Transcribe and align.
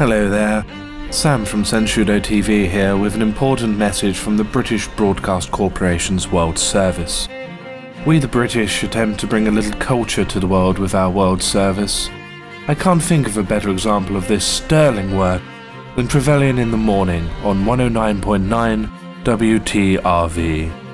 Hello 0.00 0.30
there. 0.30 0.64
Sam 1.10 1.44
from 1.44 1.62
Senshudo 1.62 2.22
TV 2.22 2.66
here 2.66 2.96
with 2.96 3.14
an 3.14 3.20
important 3.20 3.76
message 3.76 4.16
from 4.16 4.38
the 4.38 4.44
British 4.44 4.88
Broadcast 4.88 5.50
Corporation's 5.50 6.26
World 6.26 6.58
Service. 6.58 7.28
We, 8.06 8.18
the 8.18 8.26
British, 8.26 8.82
attempt 8.82 9.20
to 9.20 9.26
bring 9.26 9.46
a 9.46 9.50
little 9.50 9.78
culture 9.78 10.24
to 10.24 10.40
the 10.40 10.46
world 10.46 10.78
with 10.78 10.94
our 10.94 11.10
World 11.10 11.42
Service. 11.42 12.08
I 12.66 12.74
can't 12.74 13.02
think 13.02 13.26
of 13.26 13.36
a 13.36 13.42
better 13.42 13.68
example 13.68 14.16
of 14.16 14.26
this 14.26 14.42
sterling 14.42 15.18
work 15.18 15.42
than 15.96 16.08
Travelyan 16.08 16.58
in 16.58 16.70
the 16.70 16.78
Morning 16.78 17.28
on 17.44 17.66
109.9 17.66 18.90
WTRV. 19.24 20.89